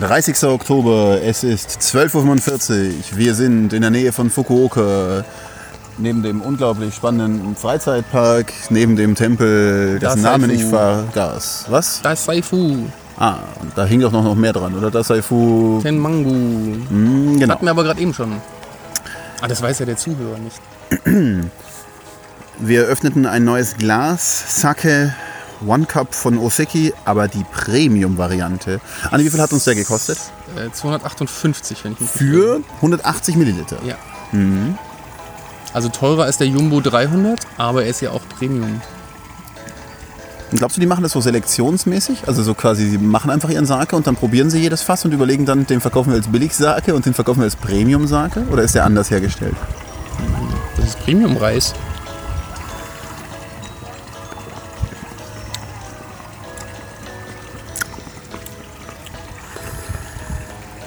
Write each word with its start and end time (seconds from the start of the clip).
30. 0.00 0.42
Oktober, 0.44 1.20
es 1.22 1.44
ist 1.44 1.70
12.45 1.80 2.70
Uhr. 2.88 2.92
Wir 3.16 3.34
sind 3.34 3.72
in 3.74 3.82
der 3.82 3.90
Nähe 3.90 4.12
von 4.12 4.30
Fukuoka, 4.30 5.24
neben 5.98 6.22
dem 6.22 6.40
unglaublich 6.40 6.94
spannenden 6.94 7.54
Freizeitpark, 7.54 8.50
neben 8.70 8.96
dem 8.96 9.14
Tempel, 9.14 9.98
dessen 9.98 10.22
Das 10.22 10.32
Namen 10.32 10.48
Saifu. 10.50 10.62
ich 10.62 10.68
vergaß. 10.68 11.66
Was? 11.68 12.00
Das 12.02 12.24
Saifu, 12.24 12.86
Ah, 13.18 13.36
und 13.60 13.76
da 13.76 13.84
hing 13.84 14.00
doch 14.00 14.12
noch 14.12 14.34
mehr 14.34 14.54
dran, 14.54 14.74
oder? 14.74 14.90
Das 14.90 15.08
Saifu. 15.08 15.80
Tenmangu. 15.82 16.30
Hm, 16.88 17.38
genau. 17.38 17.52
Hatten 17.54 17.66
wir 17.66 17.70
aber 17.72 17.84
gerade 17.84 18.00
eben 18.00 18.14
schon. 18.14 18.32
Ah, 19.42 19.48
das 19.48 19.60
weiß 19.60 19.80
ja 19.80 19.86
der 19.86 19.98
Zuhörer 19.98 20.38
nicht. 20.38 21.50
Wir 22.58 22.82
öffneten 22.84 23.26
ein 23.26 23.44
neues 23.44 23.76
Glas, 23.76 24.60
Sake 24.62 25.14
One 25.66 25.86
Cup 25.86 26.14
von 26.14 26.38
Oseki, 26.38 26.92
aber 27.04 27.28
die 27.28 27.44
Premium-Variante. 27.52 28.80
Anni, 29.10 29.24
wie 29.24 29.30
viel 29.30 29.40
hat 29.40 29.52
uns 29.52 29.64
der 29.64 29.74
gekostet? 29.74 30.18
Äh, 30.56 30.70
258, 30.72 31.84
wenn 31.84 31.92
ich 31.92 32.00
mich 32.00 32.10
Für 32.10 32.60
180 32.76 33.36
Milliliter. 33.36 33.78
Ja. 33.84 33.96
Also 35.72 35.88
teurer 35.88 36.24
als 36.24 36.38
der 36.38 36.46
Jumbo 36.46 36.80
300, 36.80 37.40
aber 37.56 37.84
er 37.84 37.90
ist 37.90 38.00
ja 38.00 38.10
auch 38.10 38.22
Premium. 38.28 38.80
Und 40.50 40.58
glaubst 40.58 40.76
du, 40.76 40.80
die 40.80 40.86
machen 40.86 41.02
das 41.02 41.12
so 41.12 41.20
selektionsmäßig? 41.20 42.26
Also 42.26 42.42
so 42.42 42.54
quasi, 42.54 42.88
sie 42.88 42.98
machen 42.98 43.30
einfach 43.30 43.50
ihren 43.50 43.66
Sake 43.66 43.94
und 43.94 44.06
dann 44.06 44.16
probieren 44.16 44.50
sie 44.50 44.58
jedes 44.58 44.82
Fass 44.82 45.04
und 45.04 45.12
überlegen 45.12 45.46
dann, 45.46 45.66
den 45.66 45.80
verkaufen 45.80 46.10
wir 46.10 46.16
als 46.16 46.26
Billig-Sake 46.26 46.92
und 46.94 47.06
den 47.06 47.14
verkaufen 47.14 47.40
wir 47.40 47.44
als 47.44 47.56
Premium-Sake? 47.56 48.46
Oder 48.50 48.64
ist 48.64 48.74
der 48.74 48.84
anders 48.84 49.10
hergestellt? 49.10 49.54
Das 50.76 50.86
ist 50.86 50.98
Premium-Reis. 51.00 51.74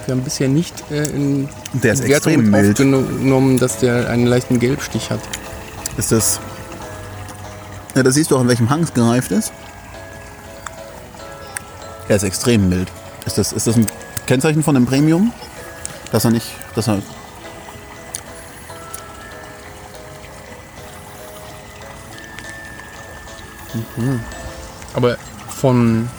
Wir 0.05 0.15
haben 0.15 0.23
bisher 0.23 0.49
nicht 0.49 0.83
äh, 0.91 1.03
in 1.09 1.47
Der 1.73 1.93
ist 1.93 2.07
Wertung 2.07 2.33
extrem 2.33 2.49
mild. 2.51 2.71
aufgenommen, 2.71 3.57
dass 3.57 3.77
der 3.79 4.09
einen 4.09 4.27
leichten 4.27 4.59
Gelbstich 4.59 5.09
hat. 5.09 5.19
Ist 5.97 6.11
das... 6.11 6.39
Ja, 7.95 8.03
da 8.03 8.11
siehst 8.11 8.31
du 8.31 8.37
auch, 8.37 8.41
in 8.41 8.47
welchem 8.47 8.69
Hang 8.69 8.81
es 8.81 8.93
gereift 8.93 9.31
ist. 9.31 9.53
Er 12.09 12.17
ist 12.17 12.23
extrem 12.23 12.67
mild. 12.67 12.89
Ist 13.25 13.37
das, 13.37 13.53
ist 13.53 13.67
das 13.67 13.75
ein 13.77 13.87
Kennzeichen 14.25 14.63
von 14.63 14.75
einem 14.75 14.85
Premium? 14.85 15.31
Dass 16.11 16.25
er 16.25 16.31
nicht... 16.31 16.47
Dass 16.75 16.88
er 16.88 17.01
Aber 24.93 25.17
von, 25.49 26.09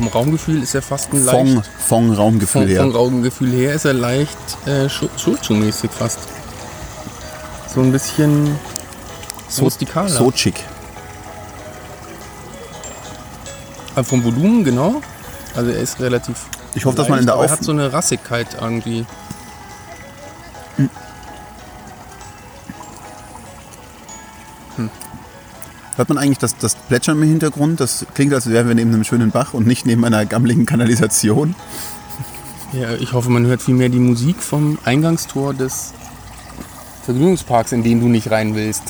vom 0.00 0.08
Raumgefühl 0.08 0.62
ist 0.62 0.74
er 0.74 0.80
fast 0.80 1.12
ein 1.12 1.24
leicht... 1.24 1.70
Fong 1.86 2.12
Raumgefühl 2.14 2.62
Vom, 2.62 2.68
her. 2.70 2.82
vom 2.82 2.92
Raumgefühl 2.92 3.52
her 3.52 3.74
ist 3.74 3.84
er 3.84 3.92
leicht 3.92 4.38
äh, 4.66 4.88
Shochu-mäßig 4.88 5.90
fast. 5.90 6.20
So 7.74 7.82
ein 7.82 7.92
bisschen 7.92 8.56
rustikaler. 9.60 10.08
So 10.08 10.30
chic. 10.32 10.64
Aber 13.94 14.04
vom 14.04 14.24
Volumen, 14.24 14.64
genau. 14.64 15.02
Also 15.54 15.70
er 15.70 15.80
ist 15.80 16.00
relativ. 16.00 16.46
Ich 16.74 16.84
hoffe, 16.84 16.96
dass 16.96 17.08
man 17.08 17.18
in 17.18 17.26
der 17.26 17.34
aber 17.34 17.44
er 17.44 17.52
Auf 17.52 17.58
hat 17.58 17.64
so 17.64 17.72
eine 17.72 17.92
Rassigkeit 17.92 18.46
irgendwie. 18.58 19.04
Hört 25.96 26.08
man 26.08 26.18
eigentlich 26.18 26.38
das, 26.38 26.56
das 26.56 26.74
Plätschern 26.76 27.20
im 27.20 27.28
Hintergrund? 27.28 27.80
Das 27.80 28.06
klingt, 28.14 28.32
als 28.32 28.48
wären 28.48 28.68
wir 28.68 28.74
neben 28.74 28.92
einem 28.94 29.04
schönen 29.04 29.30
Bach 29.30 29.54
und 29.54 29.66
nicht 29.66 29.86
neben 29.86 30.04
einer 30.04 30.24
gammeligen 30.24 30.64
Kanalisation. 30.66 31.54
Ja, 32.72 32.94
ich 32.94 33.12
hoffe, 33.12 33.30
man 33.30 33.46
hört 33.46 33.62
vielmehr 33.62 33.88
die 33.88 33.98
Musik 33.98 34.40
vom 34.42 34.78
Eingangstor 34.84 35.52
des 35.54 35.92
Vergnügungsparks, 37.04 37.72
in 37.72 37.82
den 37.82 38.00
du 38.00 38.08
nicht 38.08 38.30
rein 38.30 38.54
willst. 38.54 38.84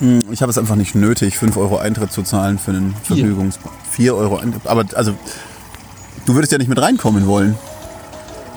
Hm, 0.00 0.20
Ich 0.30 0.42
habe 0.42 0.50
es 0.50 0.58
einfach 0.58 0.76
nicht 0.76 0.94
nötig, 0.94 1.38
5 1.38 1.56
Euro 1.56 1.78
Eintritt 1.78 2.12
zu 2.12 2.22
zahlen 2.22 2.58
für 2.58 2.72
einen. 2.72 2.94
Vergnügungspark. 3.02 3.74
4 3.90 4.14
Euro 4.14 4.36
Eintritt. 4.36 4.66
Aber 4.66 4.84
also, 4.94 5.14
du 6.26 6.34
würdest 6.34 6.52
ja 6.52 6.58
nicht 6.58 6.68
mit 6.68 6.80
reinkommen 6.80 7.26
wollen. 7.26 7.56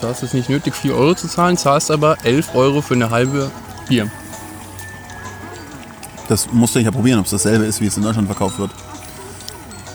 Du 0.01 0.07
hast 0.07 0.23
es 0.23 0.33
nicht 0.33 0.49
nötig, 0.49 0.73
4 0.75 0.93
Euro 0.95 1.15
zu 1.15 1.27
zahlen, 1.27 1.57
zahlst 1.57 1.89
aber 1.89 2.17
11 2.25 2.53
Euro 2.55 2.81
für 2.81 2.95
eine 2.95 3.09
halbe 3.11 3.49
Bier. 3.87 4.11
Das 6.31 6.49
musste 6.53 6.79
ich 6.79 6.85
ja 6.85 6.91
probieren, 6.91 7.19
ob 7.19 7.25
es 7.25 7.31
dasselbe 7.31 7.65
ist, 7.65 7.81
wie 7.81 7.87
es 7.87 7.97
in 7.97 8.03
Deutschland 8.03 8.25
verkauft 8.29 8.57
wird. 8.57 8.71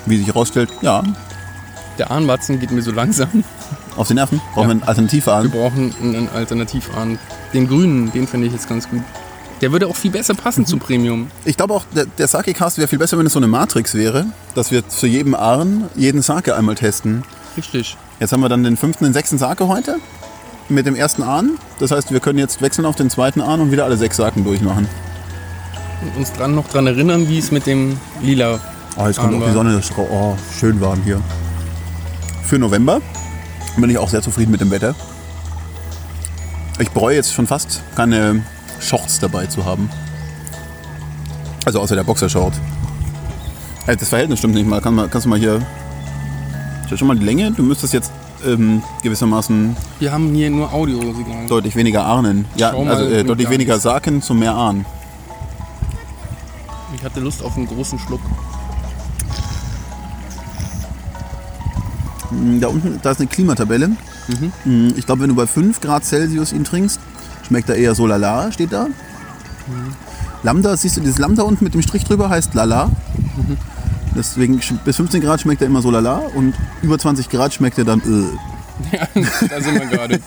Wie 0.05 0.19
sich 0.19 0.27
herausstellt, 0.27 0.69
ja, 0.83 1.03
Der 1.99 2.11
Ahnwatzen 2.11 2.61
geht 2.61 2.71
mir 2.73 2.83
so 2.83 2.91
langsam. 2.91 3.43
auf 3.97 4.09
die 4.09 4.13
Nerven. 4.13 4.39
Brauchen 4.53 4.61
Ja. 4.65 4.67
wir 4.67 4.71
einen 4.73 4.81
Wir 4.83 4.89
Alternativahn. 4.89 5.51
brauchen 5.51 5.95
einen 6.03 6.29
Alternativahn. 6.29 7.19
Den 7.55 7.67
grünen, 7.67 8.13
den 8.13 8.27
finde 8.29 8.49
ich 8.49 8.53
jetzt 8.53 8.69
ganz 8.69 8.87
gut. 8.91 9.01
Der 9.63 9.73
würde 9.73 9.87
auch 9.87 9.97
viel 9.97 10.11
besser 10.11 10.35
passen 10.35 10.67
zu 10.67 10.77
Premium. 10.77 11.31
Ich 11.47 11.57
glaube 11.57 11.73
auch, 11.73 11.85
der, 11.95 12.05
der 12.05 12.29
Sake-Cast 12.29 12.77
wäre 12.77 12.87
viel 12.87 12.99
besser, 12.99 13.17
wenn 13.17 13.25
es 13.25 13.33
so 13.33 13.39
eine 13.39 13.47
Matrix 13.47 13.95
wäre, 13.95 14.27
dass 14.55 14.71
wir 14.71 14.87
zu 14.87 15.07
jedem 15.07 15.35
Ahn 15.35 15.89
jeden 15.95 16.21
Sake 16.21 16.55
einmal 16.55 16.75
testen. 16.75 17.23
Richtig. 17.57 17.97
Jetzt 18.21 18.35
haben 18.35 18.43
wir 18.43 18.51
dann 18.51 18.63
den 18.63 18.77
fünften, 18.77 19.05
den 19.05 19.15
sechsten 19.15 19.39
Sake 19.39 19.67
heute 19.69 19.97
mit 20.69 20.85
dem 20.85 20.97
ersten 20.97 21.23
Ahn. 21.23 21.53
Das 21.79 21.93
heißt, 21.93 22.13
wir 22.13 22.21
können 22.21 22.39
jetzt 22.39 22.61
wechseln 22.61 22.85
auf 22.85 22.97
den 22.97 23.09
zweiten 23.09 23.41
Ahn 23.41 23.63
und 23.63 23.73
wieder 23.73 23.87
alle 23.87 23.97
sechs 23.97 24.19
Saken 24.19 24.45
durchmachen. 24.45 24.87
Und 26.03 26.17
uns 26.17 26.33
dran 26.33 26.55
noch 26.55 26.69
dran 26.69 26.87
erinnern, 26.87 27.29
wie 27.29 27.39
es 27.39 27.51
mit 27.51 27.67
dem 27.67 27.99
lila 28.23 28.61
Oh, 28.99 29.07
jetzt 29.07 29.19
kommt 29.19 29.34
auch 29.43 29.47
die 29.47 29.53
Sonne. 29.53 29.75
Das 29.77 29.91
ist 29.91 29.99
oh, 29.99 30.37
schön 30.59 30.81
warm 30.81 31.03
hier. 31.05 31.21
Für 32.45 32.59
November 32.59 33.01
bin 33.77 33.91
ich 33.91 33.99
auch 33.99 34.09
sehr 34.09 34.23
zufrieden 34.23 34.53
mit 34.53 34.61
dem 34.62 34.71
Wetter. 34.71 34.95
Ich 36.79 36.91
bereue 36.91 37.17
jetzt 37.17 37.33
schon 37.34 37.47
fast 37.47 37.83
keine 37.95 38.43
Shorts 38.81 39.19
dabei 39.21 39.47
zu 39.47 39.65
haben. 39.65 39.91
Also 41.67 41.81
außer 41.81 41.95
der 41.95 42.05
Boxershort. 42.05 42.55
Äh, 43.87 43.97
Das 43.97 44.09
Verhältnis 44.09 44.39
stimmt 44.39 44.55
nicht 44.55 44.67
mal. 44.67 44.81
Kann 44.81 44.97
kannst 45.11 45.27
du 45.27 45.28
mal 45.28 45.39
hier. 45.39 45.61
Schau 46.89 46.97
schon 46.97 47.09
mal 47.09 47.17
die 47.19 47.25
Länge. 47.25 47.51
Du 47.51 47.63
müsstest 47.63 47.93
jetzt 47.93 48.13
ähm, 48.47 48.83
gewissermaßen 49.03 49.77
Wir 49.99 50.13
haben 50.13 50.33
hier 50.34 50.49
nur 50.51 50.73
Audiosignal. 50.73 51.47
deutlich 51.49 51.77
weniger 51.77 52.07
ahnen. 52.07 52.47
Ja, 52.57 52.71
also 52.71 53.05
äh, 53.05 53.25
deutlich 53.25 53.51
weniger. 53.51 53.78
Saken 53.78 54.23
zu 54.23 54.33
mehr 54.34 54.55
ahnen. 54.55 54.87
Ich 57.06 57.12
hatte 57.12 57.21
Lust 57.21 57.41
auf 57.41 57.56
einen 57.56 57.69
großen 57.69 58.00
Schluck. 58.00 58.21
Mm, 62.33 62.59
Da 62.59 62.67
unten, 62.67 62.99
da 63.00 63.12
ist 63.12 63.21
eine 63.21 63.28
Klimatabelle. 63.28 63.91
Mm, 64.65 64.89
Ich 64.97 65.06
glaube, 65.06 65.22
wenn 65.22 65.28
du 65.28 65.37
bei 65.37 65.47
5 65.47 65.81
Grad 65.81 66.05
Celsius 66.05 66.53
ihn 66.53 66.65
trinkst, 66.65 66.99
schmeckt 67.47 67.69
er 67.69 67.77
eher 67.77 67.95
so 67.95 68.09
lala, 68.09 68.50
steht 68.50 68.72
da. 68.72 68.89
Lambda, 70.43 70.77
siehst 70.77 70.97
du 70.97 71.00
dieses 71.00 71.19
Lambda 71.19 71.45
unten 71.45 71.62
mit 71.62 71.75
dem 71.75 71.83
Strich 71.83 72.03
drüber, 72.03 72.28
heißt 72.28 72.55
lala. 72.55 72.91
Deswegen 74.16 74.59
sch- 74.59 74.77
bis 74.84 74.97
15 74.97 75.21
Grad 75.21 75.41
schmeckt 75.41 75.61
er 75.62 75.69
immer 75.69 75.83
so 75.83 75.93
lala 75.93 76.22
und 76.34 76.55
über 76.83 76.99
20 76.99 77.28
Grad 77.28 77.55
schmeckt 77.55 77.78
er 77.78 77.84
dann 77.84 78.00
äh. 78.00 78.37
Ja, 78.97 79.06
da 79.49 79.61
sind 79.61 79.75
wir 79.78 79.87
gerade. 79.87 80.21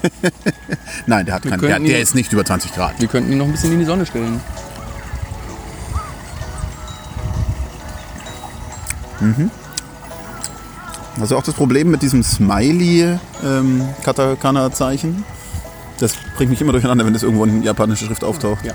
Nein, 1.08 1.26
der 1.26 1.36
hat 1.36 1.44
keinen, 1.44 1.60
der, 1.60 1.78
der 1.78 1.98
ihn- 1.98 2.02
ist 2.02 2.16
nicht 2.16 2.32
über 2.32 2.46
20 2.46 2.74
Grad. 2.74 3.02
Wir 3.02 3.10
könnten 3.10 3.34
ihn 3.34 3.38
noch 3.38 3.46
ein 3.48 3.52
bisschen 3.52 3.74
in 3.74 3.80
die 3.80 3.86
Sonne 3.86 4.06
stellen. 4.06 4.40
Also 11.20 11.38
auch 11.38 11.44
das 11.44 11.56
Problem 11.56 11.92
mit 11.92 12.02
diesem 12.02 12.24
Smiley 12.24 13.18
ähm. 13.44 13.84
Das 16.00 16.14
bringt 16.38 16.50
mich 16.52 16.62
immer 16.62 16.72
durcheinander, 16.72 17.06
wenn 17.06 17.14
das 17.14 17.24
irgendwo 17.24 17.44
in 17.44 17.62
japanischer 17.64 18.06
Schrift 18.06 18.24
auftaucht. 18.24 18.64
Ja. 18.66 18.74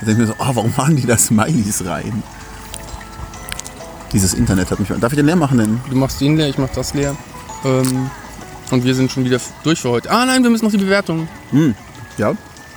Da 0.00 0.06
denke 0.06 0.22
ich 0.22 0.28
mir 0.28 0.34
so, 0.34 0.34
oh, 0.38 0.50
warum 0.54 0.74
machen 0.76 0.96
die 0.96 1.06
da 1.06 1.16
Smileys 1.16 1.84
rein? 1.86 2.22
Dieses 4.12 4.34
Internet 4.34 4.70
hat 4.70 4.78
mich. 4.78 4.88
Darf 5.00 5.12
ich 5.12 5.16
den 5.16 5.26
leer 5.26 5.36
machen 5.36 5.58
denn? 5.58 5.80
Du 5.88 5.96
machst 5.96 6.20
den 6.20 6.36
leer, 6.36 6.48
ich 6.48 6.58
mach 6.58 6.68
das 6.68 6.92
leer. 6.94 7.16
Ähm, 7.64 8.10
und 8.70 8.84
wir 8.84 8.94
sind 8.94 9.10
schon 9.10 9.24
wieder 9.24 9.40
durch 9.62 9.80
für 9.80 9.90
heute. 9.90 10.10
Ah 10.10 10.26
nein, 10.26 10.42
wir 10.42 10.50
müssen 10.50 10.64
noch 10.64 10.72
die 10.72 10.78
Bewertung. 10.78 11.28
Ja. 12.18 12.34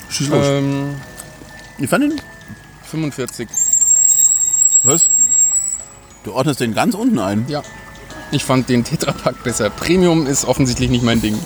Schieß 0.10 0.30
los. 0.30 0.46
Ähm, 0.48 0.96
Ich 1.78 1.90
fand 1.90 2.04
den. 2.04 2.22
45. 2.90 3.48
Du 6.24 6.34
ordnest 6.34 6.60
den 6.60 6.74
ganz 6.74 6.96
unten 6.96 7.20
ein. 7.20 7.46
Ja. 7.48 7.64
Ich 8.32 8.44
fand 8.44 8.70
den 8.70 8.84
Tetrapack 8.84 9.44
besser. 9.44 9.70
Premium 9.70 10.28
ist 10.28 10.46
offensichtlich 10.46 10.90
nicht 10.90 11.04
mein 11.04 11.22
Ding. 11.22 11.38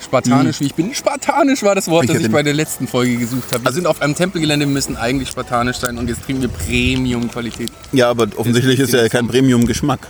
Spartanisch, 0.00 0.60
wie 0.60 0.66
ich 0.66 0.74
bin. 0.74 0.94
Spartanisch 0.94 1.62
war 1.62 1.74
das 1.74 1.88
Wort, 1.88 2.04
Ich 2.04 2.12
das 2.12 2.20
ich 2.20 2.30
bei 2.30 2.42
der 2.42 2.52
letzten 2.52 2.86
Folge 2.86 3.16
gesucht 3.16 3.52
habe. 3.52 3.64
Wir 3.64 3.72
sind 3.72 3.86
auf 3.86 4.02
einem 4.02 4.14
Tempelgelände, 4.14 4.66
wir 4.66 4.72
müssen 4.72 4.96
eigentlich 4.96 5.30
spartanisch 5.30 5.78
sein 5.78 5.96
und 5.96 6.08
jetzt 6.08 6.24
kriegen 6.24 6.42
wir 6.42 6.48
Premium-Qualität. 6.48 7.70
Ja, 7.92 8.10
aber 8.10 8.26
offensichtlich 8.36 8.78
ist 8.78 8.92
er 8.94 9.08
kein 9.08 9.26
Premium-Geschmack. 9.26 10.08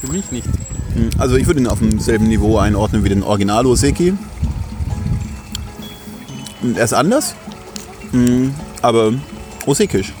Für 0.00 0.12
mich 0.12 0.30
nicht. 0.30 0.46
Also 1.18 1.36
ich 1.36 1.46
würde 1.46 1.60
ihn 1.60 1.66
auf 1.66 1.78
demselben 1.78 2.28
Niveau 2.28 2.58
einordnen 2.58 3.04
wie 3.04 3.08
den 3.08 3.22
Original 3.22 3.66
Oseki. 3.66 4.14
Er 6.74 6.84
ist 6.84 6.94
anders, 6.94 7.34
mm, 8.12 8.48
aber 8.80 9.12
Osekisch 9.66 10.12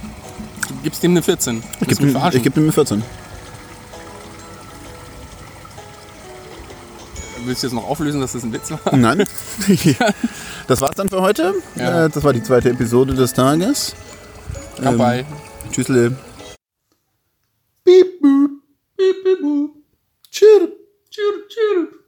gibst 0.84 1.02
dem 1.02 1.10
eine 1.12 1.22
14. 1.22 1.62
Ich 1.80 1.88
gebe 1.88 2.06
dem, 2.06 2.16
ich 2.32 2.42
geb 2.42 2.54
dem 2.54 2.62
eine 2.64 2.72
14. 2.72 3.02
Willst 7.44 7.62
du 7.62 7.66
jetzt 7.66 7.74
noch 7.74 7.88
auflösen, 7.88 8.20
dass 8.20 8.32
das 8.32 8.42
ein 8.42 8.52
Witz 8.52 8.70
war? 8.70 8.96
Nein. 8.96 9.24
Das 10.66 10.80
war's 10.80 10.96
dann 10.96 11.10
für 11.10 11.20
heute. 11.20 11.54
Ja. 11.76 12.06
Äh, 12.06 12.10
das 12.10 12.24
war 12.24 12.32
die 12.32 12.42
zweite 12.42 12.70
Episode 12.70 13.12
des 13.12 13.34
Tages. 13.34 13.94
Dabei. 14.80 15.20
Ähm, 15.20 15.26
tschüssle. 15.70 16.16
Beep, 17.84 18.18
boop, 18.20 18.50
beep, 18.96 19.24
beep, 19.24 19.40
boop. 19.42 19.70
Chirp, 20.30 20.72
chirp, 21.10 21.48
chirp. 21.48 22.03